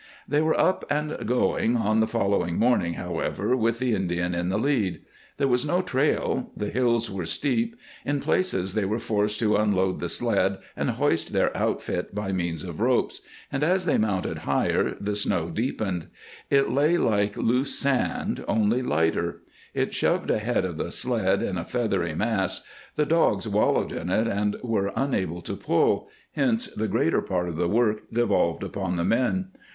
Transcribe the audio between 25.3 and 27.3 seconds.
to pull, hence the greater